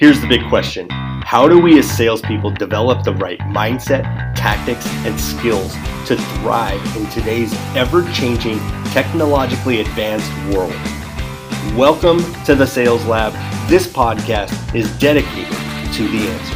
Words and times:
Here's 0.00 0.18
the 0.18 0.26
big 0.26 0.48
question 0.48 0.88
How 0.88 1.46
do 1.46 1.60
we 1.60 1.78
as 1.78 1.86
salespeople 1.86 2.52
develop 2.52 3.04
the 3.04 3.12
right 3.16 3.38
mindset, 3.40 4.34
tactics, 4.34 4.86
and 5.04 5.20
skills 5.20 5.74
to 6.06 6.16
thrive 6.16 6.96
in 6.96 7.04
today's 7.10 7.52
ever 7.76 8.10
changing, 8.10 8.58
technologically 8.92 9.82
advanced 9.82 10.32
world? 10.56 10.72
Welcome 11.76 12.20
to 12.44 12.54
the 12.54 12.66
Sales 12.66 13.04
Lab. 13.04 13.34
This 13.68 13.86
podcast 13.86 14.74
is 14.74 14.90
dedicated 14.98 15.52
to 15.92 16.08
the 16.08 16.30
answer. 16.30 16.54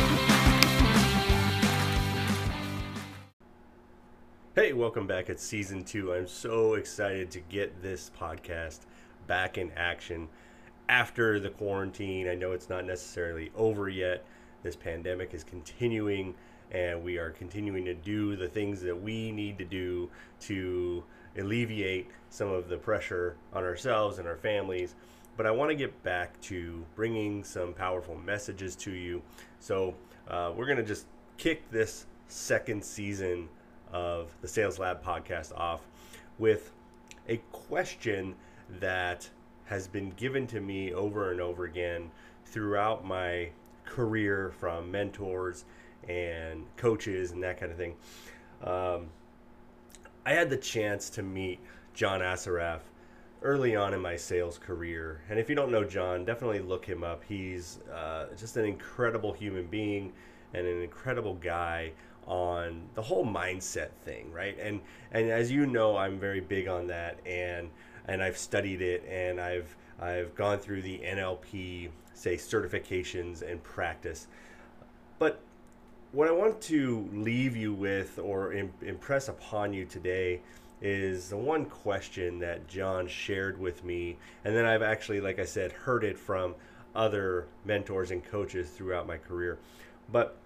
Hey, 4.54 4.72
welcome 4.72 5.06
back 5.06 5.28
at 5.28 5.38
season 5.38 5.84
two. 5.84 6.14
I'm 6.14 6.28
so 6.28 6.76
excited 6.76 7.30
to 7.32 7.40
get 7.40 7.82
this 7.82 8.10
podcast 8.18 8.78
back 9.26 9.58
in 9.58 9.70
action 9.72 10.30
after 10.88 11.40
the 11.40 11.50
quarantine. 11.50 12.28
I 12.28 12.34
know 12.34 12.52
it's 12.52 12.68
not 12.68 12.84
necessarily 12.84 13.50
over 13.56 13.88
yet. 13.88 14.24
This 14.62 14.76
pandemic 14.76 15.34
is 15.34 15.44
continuing, 15.44 16.34
and 16.70 17.02
we 17.02 17.18
are 17.18 17.30
continuing 17.30 17.84
to 17.84 17.94
do 17.94 18.36
the 18.36 18.48
things 18.48 18.80
that 18.82 19.00
we 19.00 19.30
need 19.30 19.58
to 19.58 19.64
do 19.64 20.10
to 20.40 21.04
alleviate 21.36 22.08
some 22.30 22.48
of 22.48 22.68
the 22.68 22.76
pressure 22.76 23.36
on 23.52 23.64
ourselves 23.64 24.18
and 24.18 24.26
our 24.26 24.36
families. 24.36 24.94
But 25.36 25.46
I 25.46 25.50
want 25.50 25.70
to 25.70 25.74
get 25.74 26.02
back 26.02 26.40
to 26.42 26.84
bringing 26.94 27.42
some 27.44 27.72
powerful 27.72 28.16
messages 28.16 28.76
to 28.76 28.92
you. 28.92 29.20
So, 29.58 29.94
uh, 30.28 30.52
we're 30.56 30.66
going 30.66 30.78
to 30.78 30.84
just 30.84 31.06
kick 31.36 31.68
this 31.70 32.06
second 32.28 32.84
season 32.84 33.48
of 33.92 34.34
the 34.40 34.48
Sales 34.48 34.78
Lab 34.78 35.04
podcast 35.04 35.56
off 35.56 35.80
with 36.38 36.72
a 37.28 37.38
question 37.52 38.34
that 38.80 39.28
has 39.66 39.88
been 39.88 40.10
given 40.10 40.46
to 40.48 40.60
me 40.60 40.92
over 40.92 41.32
and 41.32 41.40
over 41.40 41.64
again 41.64 42.10
throughout 42.44 43.04
my 43.04 43.48
career 43.84 44.52
from 44.58 44.90
mentors 44.90 45.64
and 46.08 46.64
coaches 46.76 47.32
and 47.32 47.42
that 47.42 47.58
kind 47.58 47.72
of 47.72 47.78
thing. 47.78 47.94
Um, 48.62 49.08
I 50.26 50.32
had 50.32 50.50
the 50.50 50.56
chance 50.56 51.10
to 51.10 51.22
meet 51.22 51.60
John 51.92 52.20
Assaraf 52.20 52.80
early 53.42 53.76
on 53.76 53.92
in 53.92 54.00
my 54.00 54.16
sales 54.16 54.58
career. 54.58 55.20
And 55.28 55.38
if 55.38 55.48
you 55.48 55.54
don't 55.54 55.70
know 55.70 55.84
John, 55.84 56.24
definitely 56.24 56.60
look 56.60 56.84
him 56.84 57.04
up. 57.04 57.22
He's 57.26 57.78
uh, 57.92 58.26
just 58.36 58.56
an 58.56 58.64
incredible 58.64 59.32
human 59.32 59.66
being 59.66 60.12
and 60.54 60.66
an 60.66 60.82
incredible 60.82 61.34
guy 61.34 61.92
on 62.26 62.88
the 62.94 63.02
whole 63.02 63.26
mindset 63.26 63.90
thing, 64.02 64.32
right? 64.32 64.58
And 64.58 64.80
and 65.12 65.30
as 65.30 65.50
you 65.50 65.66
know, 65.66 65.96
I'm 65.96 66.18
very 66.18 66.40
big 66.40 66.68
on 66.68 66.86
that 66.86 67.18
and 67.26 67.68
and 68.06 68.22
I've 68.22 68.38
studied 68.38 68.82
it 68.82 69.04
and 69.08 69.40
I've 69.40 69.76
I've 70.00 70.34
gone 70.34 70.58
through 70.58 70.82
the 70.82 70.98
NLP 70.98 71.90
say 72.14 72.36
certifications 72.36 73.42
and 73.42 73.62
practice. 73.62 74.26
But 75.18 75.40
what 76.12 76.28
I 76.28 76.32
want 76.32 76.60
to 76.62 77.08
leave 77.12 77.56
you 77.56 77.72
with 77.72 78.18
or 78.18 78.52
impress 78.52 79.28
upon 79.28 79.72
you 79.72 79.84
today 79.84 80.40
is 80.80 81.28
the 81.30 81.36
one 81.36 81.64
question 81.64 82.38
that 82.40 82.68
John 82.68 83.08
shared 83.08 83.58
with 83.58 83.84
me 83.84 84.16
and 84.44 84.54
then 84.54 84.64
I've 84.64 84.82
actually 84.82 85.20
like 85.20 85.38
I 85.38 85.44
said 85.44 85.72
heard 85.72 86.04
it 86.04 86.18
from 86.18 86.54
other 86.94 87.46
mentors 87.64 88.10
and 88.10 88.24
coaches 88.24 88.70
throughout 88.70 89.06
my 89.06 89.16
career. 89.16 89.58
But 90.12 90.36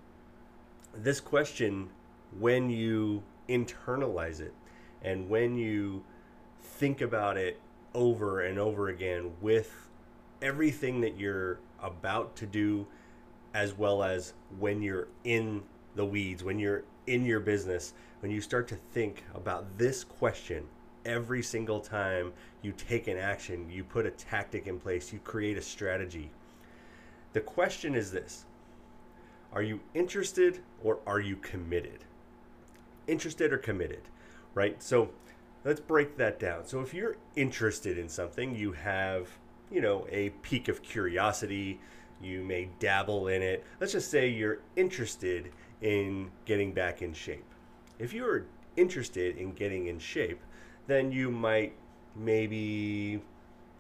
this 0.95 1.21
question 1.21 1.91
when 2.39 2.71
you 2.71 3.23
internalize 3.49 4.41
it 4.41 4.55
and 5.03 5.29
when 5.29 5.57
you 5.57 6.05
think 6.63 7.01
about 7.01 7.37
it 7.37 7.61
over 7.95 8.41
and 8.41 8.59
over 8.59 8.89
again 8.89 9.33
with 9.41 9.89
everything 10.43 11.01
that 11.01 11.19
you're 11.19 11.59
about 11.83 12.37
to 12.37 12.47
do, 12.47 12.87
as 13.55 13.75
well 13.75 14.03
as 14.03 14.35
when 14.59 14.83
you're 14.83 15.09
in 15.25 15.63
the 15.95 16.05
weeds, 16.05 16.45
when 16.45 16.59
you're 16.59 16.85
in 17.07 17.25
your 17.25 17.41
business, 17.41 17.95
when 18.21 18.31
you 18.31 18.41
start 18.41 18.69
to 18.69 18.77
think 18.77 19.25
about 19.35 19.79
this 19.79 20.05
question 20.05 20.67
every 21.05 21.43
single 21.43 21.81
time 21.81 22.33
you 22.63 22.73
take 22.73 23.09
an 23.09 23.17
action, 23.17 23.69
you 23.71 23.83
put 23.83 24.07
a 24.07 24.11
tactic 24.11 24.67
in 24.67 24.79
place, 24.79 25.13
you 25.13 25.19
create 25.21 25.57
a 25.57 25.63
strategy. 25.63 26.31
The 27.33 27.41
question 27.41 27.95
is 27.95 28.13
this 28.13 28.45
Are 29.53 29.63
you 29.63 29.81
interested 29.95 30.61
or 30.83 30.99
are 31.07 31.21
you 31.21 31.37
committed? 31.37 32.05
Interested 33.07 33.53
or 33.53 33.59
committed, 33.59 34.03
right? 34.55 34.83
So, 34.83 35.11
let's 35.69 35.81
break 35.81 36.17
that 36.17 36.41
down. 36.41 36.65
So 36.65 36.81
if 36.81 36.95
you're 36.95 37.17
interested 37.37 37.99
in 37.99 38.09
something, 38.09 38.57
you 38.57 38.73
have, 38.73 39.29
you 39.71 39.83
know, 39.83 40.07
a 40.11 40.31
peak 40.41 40.69
of 40.69 40.83
curiosity, 40.83 41.79
you 42.23 42.43
may 42.43 42.71
dabble 42.79 43.29
in 43.29 43.43
it. 43.43 43.67
Let's 43.79 43.93
just 43.93 44.11
say 44.11 44.29
you're 44.29 44.61
interested 44.77 45.53
in 45.83 46.31
getting 46.47 46.73
back 46.73 47.03
in 47.03 47.13
shape. 47.13 47.45
If 47.99 48.15
you're 48.15 48.47
interested 48.79 49.37
in 49.37 49.53
getting 49.53 49.89
in 49.89 49.99
shape, 49.99 50.41
then 50.87 51.13
you 51.13 51.31
might 51.31 51.75
maybe 52.17 53.21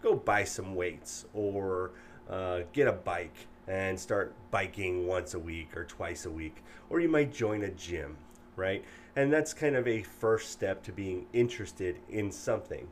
go 0.02 0.14
buy 0.14 0.44
some 0.44 0.74
weights 0.74 1.24
or 1.32 1.92
uh, 2.28 2.60
get 2.74 2.86
a 2.86 2.92
bike 2.92 3.46
and 3.66 3.98
start 3.98 4.34
biking 4.50 5.06
once 5.06 5.32
a 5.32 5.38
week 5.38 5.74
or 5.74 5.84
twice 5.84 6.26
a 6.26 6.30
week. 6.30 6.62
Or 6.90 7.00
you 7.00 7.08
might 7.08 7.32
join 7.32 7.62
a 7.62 7.70
gym, 7.70 8.18
right? 8.58 8.84
And 9.16 9.32
that's 9.32 9.54
kind 9.54 9.76
of 9.76 9.88
a 9.88 10.02
first 10.02 10.50
step 10.50 10.82
to 10.84 10.92
being 10.92 11.26
interested 11.32 11.96
in 12.10 12.30
something. 12.30 12.88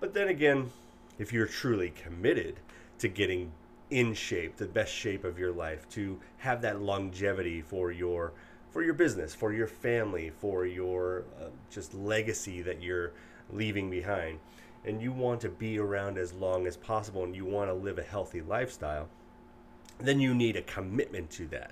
But 0.00 0.14
then 0.14 0.28
again, 0.28 0.70
if 1.18 1.32
you're 1.32 1.46
truly 1.46 1.90
committed 1.90 2.56
to 2.98 3.08
getting 3.08 3.52
in 3.90 4.14
shape, 4.14 4.56
the 4.56 4.66
best 4.66 4.92
shape 4.92 5.24
of 5.24 5.38
your 5.38 5.52
life, 5.52 5.88
to 5.90 6.18
have 6.38 6.62
that 6.62 6.80
longevity 6.80 7.62
for 7.62 7.92
your 7.92 8.32
for 8.70 8.82
your 8.82 8.94
business, 8.94 9.32
for 9.32 9.52
your 9.52 9.68
family, 9.68 10.30
for 10.30 10.66
your 10.66 11.22
uh, 11.40 11.44
just 11.70 11.94
legacy 11.94 12.60
that 12.60 12.82
you're 12.82 13.12
leaving 13.52 13.88
behind, 13.88 14.40
and 14.84 15.00
you 15.00 15.12
want 15.12 15.40
to 15.40 15.48
be 15.48 15.78
around 15.78 16.18
as 16.18 16.32
long 16.32 16.66
as 16.66 16.76
possible 16.76 17.22
and 17.22 17.36
you 17.36 17.44
want 17.44 17.70
to 17.70 17.74
live 17.74 17.98
a 17.98 18.02
healthy 18.02 18.42
lifestyle, 18.42 19.08
then 19.98 20.18
you 20.18 20.34
need 20.34 20.56
a 20.56 20.62
commitment 20.62 21.30
to 21.30 21.46
that, 21.46 21.70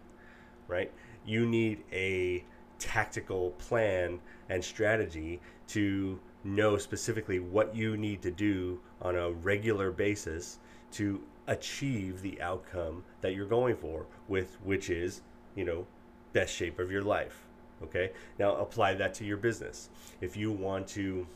right? 0.68 0.92
You 1.26 1.44
need 1.44 1.82
a 1.92 2.44
tactical 2.82 3.50
plan 3.52 4.18
and 4.48 4.64
strategy 4.64 5.40
to 5.68 6.18
know 6.44 6.76
specifically 6.76 7.38
what 7.38 7.74
you 7.74 7.96
need 7.96 8.20
to 8.22 8.30
do 8.30 8.80
on 9.00 9.16
a 9.16 9.30
regular 9.30 9.90
basis 9.90 10.58
to 10.90 11.22
achieve 11.46 12.20
the 12.22 12.40
outcome 12.42 13.04
that 13.20 13.34
you're 13.34 13.46
going 13.46 13.76
for 13.76 14.06
with 14.28 14.56
which 14.64 14.90
is 14.90 15.22
you 15.54 15.64
know 15.64 15.86
best 16.32 16.54
shape 16.54 16.78
of 16.78 16.90
your 16.90 17.02
life 17.02 17.46
okay? 17.82 18.12
Now 18.38 18.56
apply 18.56 18.94
that 18.94 19.14
to 19.14 19.24
your 19.24 19.36
business. 19.36 19.90
If 20.20 20.36
you 20.36 20.52
want 20.52 20.86
to 20.88 21.26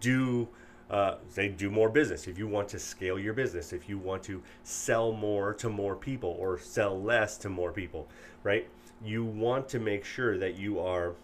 do 0.00 0.48
uh, 0.90 1.18
say 1.28 1.48
do 1.48 1.70
more 1.70 1.88
business 1.88 2.26
if 2.26 2.36
you 2.36 2.48
want 2.48 2.68
to 2.68 2.76
scale 2.76 3.16
your 3.16 3.32
business 3.32 3.72
if 3.72 3.88
you 3.88 3.96
want 3.96 4.24
to 4.24 4.42
sell 4.64 5.12
more 5.12 5.54
to 5.54 5.68
more 5.68 5.94
people 5.94 6.36
or 6.40 6.58
sell 6.58 7.00
less 7.00 7.38
to 7.38 7.48
more 7.48 7.70
people 7.70 8.08
right 8.42 8.68
you 9.04 9.24
want 9.24 9.68
to 9.70 9.78
make 9.78 10.04
sure 10.04 10.38
that 10.38 10.56
you 10.56 10.78
are 10.80 11.14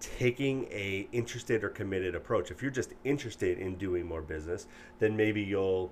taking 0.00 0.64
a 0.70 1.08
interested 1.12 1.64
or 1.64 1.68
committed 1.68 2.14
approach. 2.14 2.50
If 2.50 2.62
you're 2.62 2.70
just 2.70 2.92
interested 3.04 3.58
in 3.58 3.76
doing 3.76 4.06
more 4.06 4.22
business, 4.22 4.66
then 4.98 5.16
maybe 5.16 5.42
you'll 5.42 5.90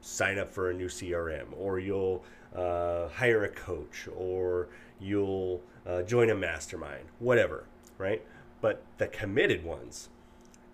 sign 0.00 0.38
up 0.38 0.52
for 0.52 0.70
a 0.70 0.74
new 0.74 0.88
CRM 0.88 1.46
or 1.56 1.78
you'll 1.78 2.24
uh, 2.54 3.08
hire 3.08 3.44
a 3.44 3.48
coach 3.48 4.08
or 4.16 4.68
you'll 5.00 5.60
uh, 5.86 6.02
join 6.02 6.30
a 6.30 6.34
mastermind, 6.34 7.04
whatever, 7.18 7.64
right? 7.98 8.22
But 8.60 8.82
the 8.98 9.08
committed 9.08 9.64
ones 9.64 10.08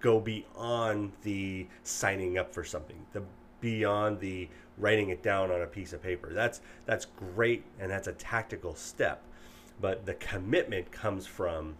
go 0.01 0.21
beyond 0.21 1.13
the 1.23 1.67
signing 1.83 2.39
up 2.39 2.53
for 2.53 2.65
something, 2.65 2.97
the 3.13 3.23
beyond 3.61 4.21
the 4.21 4.49
writing 4.77 5.11
it 5.11 5.23
down 5.23 5.51
on 5.51 5.63
a 5.63 5.67
piece 5.67 5.93
of 5.93 6.03
paper. 6.03 6.33
That's 6.33 6.61
that's 6.87 7.05
great 7.05 7.65
and 7.79 7.91
that's 7.91 8.09
a 8.09 8.13
tactical 8.13 8.75
step. 8.75 9.23
But 9.81 10.07
the 10.07 10.15
commitment 10.15 10.91
comes 10.91 11.27
from 11.27 11.77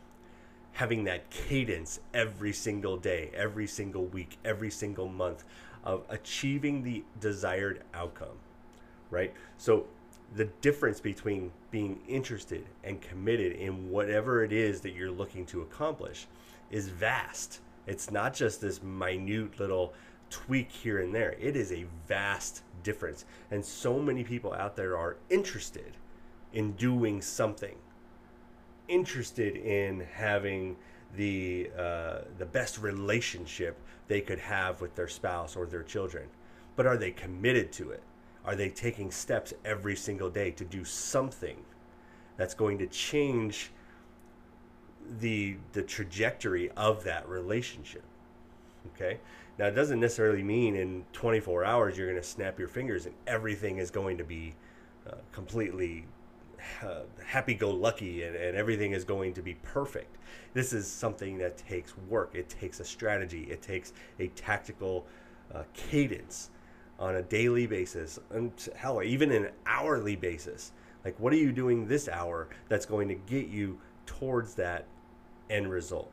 having 0.73 1.05
that 1.05 1.29
cadence 1.31 2.01
every 2.15 2.53
single 2.53 2.97
day, 2.97 3.31
every 3.35 3.67
single 3.67 4.07
week, 4.07 4.39
every 4.45 4.71
single 4.71 5.09
month 5.09 5.45
of 5.85 6.05
achieving 6.09 6.83
the 6.83 7.05
desired 7.21 7.83
outcome. 7.95 8.39
Right? 9.11 9.33
So 9.57 9.87
the 10.37 10.45
difference 10.61 11.01
between 11.01 11.51
being 11.71 12.01
interested 12.07 12.67
and 12.85 13.01
committed 13.01 13.53
in 13.53 13.91
whatever 13.91 14.45
it 14.45 14.53
is 14.53 14.81
that 14.83 14.93
you're 14.93 15.11
looking 15.11 15.47
to 15.47 15.63
accomplish 15.63 16.27
is 16.71 16.89
vast. 16.89 17.61
It's 17.87 18.11
not 18.11 18.35
just 18.35 18.61
this 18.61 18.83
minute 18.83 19.59
little 19.59 19.95
tweak 20.31 20.71
here 20.71 21.01
and 21.01 21.15
there. 21.15 21.35
It 21.41 21.57
is 21.57 21.73
a 21.73 21.87
vast 22.07 22.63
difference. 22.83 23.25
And 23.51 23.65
so 23.65 23.99
many 23.99 24.25
people 24.25 24.53
out 24.53 24.77
there 24.77 24.97
are 24.97 25.17
interested 25.31 25.97
in 26.53 26.73
doing 26.73 27.21
something, 27.21 27.77
interested 28.89 29.57
in 29.57 30.01
having 30.01 30.77
the 31.17 31.71
uh, 31.79 32.19
the 32.39 32.47
best 32.47 32.79
relationship 32.79 33.79
they 34.09 34.21
could 34.21 34.39
have 34.39 34.81
with 34.81 34.95
their 34.95 35.09
spouse 35.09 35.57
or 35.57 35.67
their 35.67 35.83
children. 35.83 36.29
But 36.77 36.87
are 36.87 36.97
they 36.97 37.11
committed 37.11 37.73
to 37.73 37.91
it? 37.91 38.03
Are 38.45 38.55
they 38.57 38.71
taking 38.71 39.11
steps 39.11 39.53
every 39.65 39.97
single 39.97 40.31
day 40.31 40.51
to 40.53 40.65
do 40.65 40.85
something 40.85 41.57
that's 42.37 42.55
going 42.55 42.79
to 42.79 42.87
change 42.87 43.71
the 45.21 45.57
the 45.73 45.83
trajectory 45.83 46.71
of 46.71 47.05
that 47.05 47.29
relationship? 47.29 48.05
Okay. 48.95 49.19
Now, 49.59 49.67
it 49.67 49.73
doesn't 49.73 49.99
necessarily 49.99 50.43
mean 50.43 50.77
in 50.77 51.05
24 51.13 51.65
hours 51.65 51.99
you're 51.99 52.09
going 52.09 52.21
to 52.21 52.27
snap 52.27 52.59
your 52.59 52.69
fingers 52.69 53.07
and 53.07 53.15
everything 53.27 53.79
is 53.79 53.91
going 53.91 54.19
to 54.19 54.25
be 54.25 54.55
uh, 55.07 55.15
completely 55.33 56.07
uh, 56.83 57.03
happy 57.25 57.55
go 57.55 57.71
lucky 57.71 58.23
and, 58.23 58.37
and 58.37 58.57
everything 58.57 58.93
is 58.93 59.05
going 59.05 59.35
to 59.35 59.43
be 59.43 59.55
perfect. 59.63 60.17
This 60.55 60.73
is 60.73 60.87
something 60.87 61.39
that 61.39 61.57
takes 61.57 61.97
work, 62.09 62.35
it 62.35 62.49
takes 62.49 62.81
a 62.81 62.85
strategy, 62.85 63.45
it 63.51 63.63
takes 63.63 63.93
a 64.19 64.29
tactical 64.29 65.07
uh, 65.55 65.63
cadence 65.75 66.51
on 66.99 67.17
a 67.17 67.23
daily 67.23 67.67
basis, 67.67 68.19
and 68.31 68.53
hell, 68.75 69.03
even 69.03 69.31
an 69.31 69.51
hourly 69.67 70.17
basis. 70.17 70.73
Like, 71.05 71.19
what 71.21 71.33
are 71.33 71.37
you 71.37 71.53
doing 71.53 71.87
this 71.87 72.09
hour 72.09 72.49
that's 72.69 72.87
going 72.87 73.09
to 73.09 73.15
get 73.15 73.49
you 73.49 73.79
towards 74.05 74.55
that 74.55 74.85
end 75.49 75.71
result? 75.71 76.13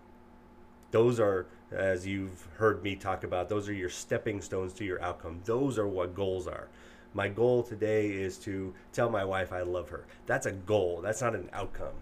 Those 0.95 1.19
are, 1.19 1.45
as 1.73 2.07
you've 2.07 2.47
heard 2.55 2.81
me 2.81 2.95
talk 2.95 3.25
about, 3.25 3.49
those 3.49 3.67
are 3.67 3.73
your 3.73 3.89
stepping 3.89 4.39
stones 4.39 4.71
to 4.75 4.85
your 4.85 5.01
outcome. 5.01 5.41
Those 5.43 5.77
are 5.77 5.89
what 5.89 6.15
goals 6.15 6.47
are. 6.47 6.69
My 7.13 7.27
goal 7.27 7.63
today 7.63 8.11
is 8.11 8.37
to 8.45 8.73
tell 8.93 9.09
my 9.09 9.25
wife 9.25 9.51
I 9.51 9.63
love 9.63 9.89
her. 9.89 10.05
That's 10.25 10.45
a 10.45 10.53
goal, 10.53 11.01
that's 11.01 11.21
not 11.21 11.35
an 11.35 11.49
outcome. 11.51 11.95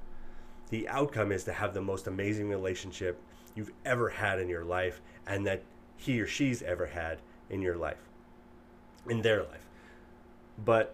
The 0.70 0.88
outcome 0.90 1.32
is 1.32 1.44
to 1.46 1.54
have 1.54 1.74
the 1.74 1.82
most 1.82 2.06
amazing 2.06 2.50
relationship 2.50 3.20
you've 3.56 3.72
ever 3.84 4.10
had 4.10 4.40
in 4.40 4.48
your 4.48 4.64
life 4.64 5.02
and 5.26 5.44
that 5.48 5.64
he 5.98 6.22
or 6.22 6.28
she's 6.28 6.62
ever 6.62 6.86
had 6.86 7.18
in 7.50 7.64
your 7.64 7.78
life, 7.78 8.08
in 9.10 9.24
their 9.24 9.42
life. 9.42 9.68
But 10.64 10.94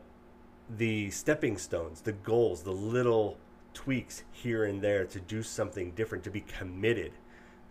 the 0.69 1.11
stepping 1.11 1.57
stones, 1.57 1.99
the 1.99 2.13
goals, 2.13 2.63
the 2.63 2.71
little 2.71 3.37
tweaks 3.73 4.23
here 4.31 4.63
and 4.63 4.81
there 4.81 5.03
to 5.03 5.19
do 5.19 5.43
something 5.43 5.91
different, 5.91 6.23
to 6.23 6.31
be 6.31 6.45
committed 6.47 7.11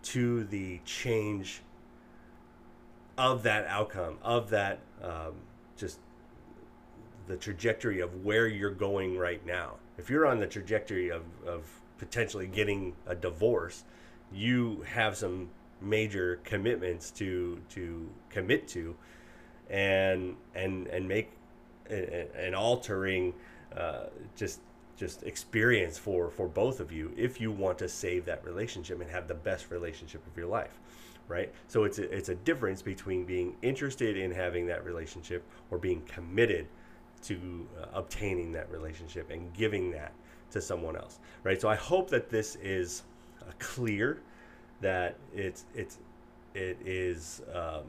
to 0.03 0.43
the 0.45 0.79
change 0.85 1.61
of 3.17 3.43
that 3.43 3.65
outcome, 3.67 4.17
of 4.23 4.49
that 4.49 4.79
um, 5.03 5.33
just 5.77 5.99
the 7.27 7.37
trajectory 7.37 7.99
of 7.99 8.25
where 8.25 8.47
you're 8.47 8.71
going 8.71 9.17
right 9.17 9.45
now. 9.45 9.75
If 9.97 10.09
you're 10.09 10.25
on 10.25 10.39
the 10.39 10.47
trajectory 10.47 11.09
of, 11.09 11.23
of 11.45 11.69
potentially 11.97 12.47
getting 12.47 12.95
a 13.05 13.15
divorce, 13.15 13.83
you 14.31 14.83
have 14.87 15.17
some 15.17 15.49
major 15.81 16.39
commitments 16.43 17.11
to 17.11 17.59
to 17.69 18.09
commit 18.29 18.67
to 18.67 18.95
and 19.69 20.35
and 20.55 20.87
and 20.87 21.07
make 21.07 21.31
an 21.89 22.53
altering 22.53 23.33
uh, 23.75 24.05
just 24.35 24.59
just 24.99 25.23
experience 25.23 25.97
for 25.97 26.29
for 26.29 26.47
both 26.47 26.79
of 26.79 26.91
you 26.91 27.13
if 27.15 27.39
you 27.39 27.51
want 27.51 27.77
to 27.77 27.87
save 27.87 28.25
that 28.25 28.43
relationship 28.43 28.99
and 28.99 29.09
have 29.09 29.27
the 29.27 29.33
best 29.33 29.71
relationship 29.71 30.25
of 30.27 30.37
your 30.37 30.47
life 30.47 30.79
right? 31.29 31.53
So 31.67 31.83
it's 31.83 31.99
a, 31.99 32.11
it's 32.11 32.29
a 32.29 32.35
difference 32.35 32.81
between 32.81 33.23
being 33.23 33.55
interested 33.61 34.17
in 34.17 34.31
having 34.31 34.65
that 34.65 34.83
relationship 34.83 35.43
or 35.69 35.77
being 35.77 36.01
committed 36.07 36.67
to 37.21 37.67
uh, 37.79 37.85
obtaining 37.93 38.51
that 38.53 38.69
relationship 38.71 39.29
and 39.29 39.53
giving 39.53 39.91
that 39.91 40.11
to 40.51 40.61
someone 40.61 40.95
else 40.95 41.19
right? 41.43 41.61
So 41.61 41.69
i 41.69 41.75
hope 41.75 42.09
that 42.09 42.29
this 42.29 42.55
is 42.55 43.03
uh, 43.41 43.51
clear 43.59 44.21
that 44.81 45.15
it's 45.33 45.65
it's 45.75 45.97
it 46.55 46.77
is 46.83 47.41
um, 47.53 47.83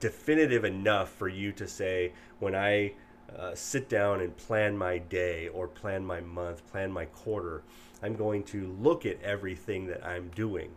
definitive 0.00 0.64
enough 0.64 1.10
for 1.10 1.28
you 1.28 1.52
to 1.52 1.66
say 1.66 2.12
when 2.38 2.54
i 2.54 2.92
uh, 3.36 3.54
sit 3.54 3.88
down 3.88 4.20
and 4.20 4.36
plan 4.36 4.76
my 4.76 4.98
day 4.98 5.48
or 5.48 5.68
plan 5.68 6.04
my 6.04 6.20
month, 6.20 6.66
plan 6.70 6.90
my 6.90 7.04
quarter, 7.06 7.62
I'm 8.02 8.16
going 8.16 8.44
to 8.44 8.76
look 8.80 9.04
at 9.04 9.22
everything 9.22 9.86
that 9.86 10.04
I'm 10.04 10.28
doing 10.28 10.70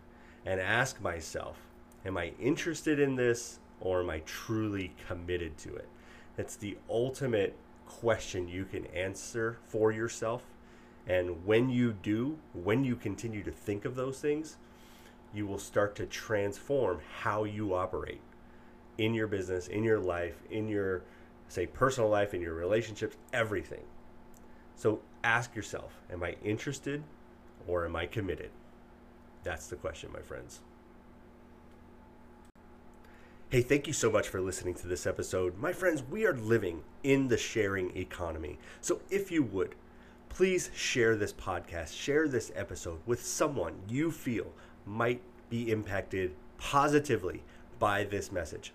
and 0.45 0.59
ask 0.59 1.01
myself, 1.01 1.57
am 2.05 2.17
I 2.17 2.33
interested 2.39 2.99
in 2.99 3.15
this 3.15 3.59
or 3.79 4.01
am 4.01 4.09
I 4.09 4.19
truly 4.19 4.93
committed 5.07 5.57
to 5.59 5.75
it? 5.75 5.87
That's 6.35 6.55
the 6.55 6.77
ultimate 6.89 7.55
question 7.85 8.47
you 8.47 8.65
can 8.65 8.85
answer 8.87 9.57
for 9.67 9.91
yourself. 9.91 10.43
And 11.07 11.45
when 11.45 11.69
you 11.69 11.93
do, 11.93 12.37
when 12.53 12.83
you 12.83 12.95
continue 12.95 13.43
to 13.43 13.51
think 13.51 13.85
of 13.85 13.95
those 13.95 14.19
things, 14.19 14.57
you 15.33 15.47
will 15.47 15.59
start 15.59 15.95
to 15.95 16.05
transform 16.05 16.99
how 17.21 17.43
you 17.43 17.73
operate 17.73 18.21
in 18.97 19.13
your 19.13 19.27
business, 19.27 19.67
in 19.67 19.83
your 19.83 19.99
life, 19.99 20.35
in 20.49 20.67
your 20.67 21.01
say 21.51 21.65
personal 21.65 22.09
life, 22.09 22.33
and 22.33 22.41
your 22.41 22.53
relationships, 22.53 23.17
everything. 23.33 23.83
So 24.75 25.01
ask 25.23 25.53
yourself, 25.53 25.99
am 26.11 26.23
I 26.23 26.37
interested 26.43 27.03
or 27.67 27.85
am 27.85 27.95
I 27.95 28.05
committed? 28.05 28.51
That's 29.43 29.67
the 29.67 29.75
question, 29.75 30.11
my 30.13 30.21
friends. 30.21 30.61
Hey, 33.49 33.61
thank 33.61 33.85
you 33.85 33.91
so 33.91 34.09
much 34.09 34.29
for 34.29 34.39
listening 34.39 34.75
to 34.75 34.87
this 34.87 35.05
episode. 35.05 35.57
My 35.57 35.73
friends, 35.73 36.01
we 36.09 36.25
are 36.25 36.33
living 36.33 36.83
in 37.03 37.27
the 37.27 37.37
sharing 37.37 37.95
economy. 37.97 38.57
So 38.79 39.01
if 39.09 39.29
you 39.29 39.43
would, 39.43 39.75
please 40.29 40.71
share 40.73 41.17
this 41.17 41.33
podcast, 41.33 41.93
share 41.93 42.29
this 42.29 42.53
episode 42.55 42.99
with 43.05 43.25
someone 43.25 43.73
you 43.89 44.09
feel 44.09 44.53
might 44.85 45.21
be 45.49 45.69
impacted 45.69 46.33
positively 46.57 47.43
by 47.77 48.05
this 48.05 48.31
message. 48.31 48.71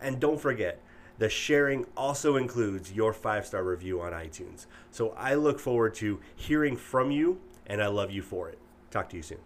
And 0.00 0.18
don't 0.18 0.40
forget, 0.40 0.80
the 1.18 1.28
sharing 1.28 1.86
also 1.96 2.36
includes 2.36 2.92
your 2.92 3.12
five 3.12 3.46
star 3.46 3.62
review 3.62 4.00
on 4.00 4.12
iTunes. 4.12 4.66
So 4.90 5.10
I 5.16 5.34
look 5.34 5.60
forward 5.60 5.94
to 5.96 6.20
hearing 6.34 6.76
from 6.76 7.10
you, 7.10 7.40
and 7.66 7.82
I 7.82 7.86
love 7.86 8.10
you 8.10 8.22
for 8.22 8.48
it. 8.48 8.58
Talk 8.90 9.08
to 9.10 9.16
you 9.16 9.22
soon. 9.22 9.38